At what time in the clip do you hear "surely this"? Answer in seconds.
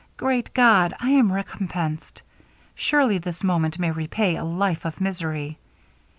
2.73-3.43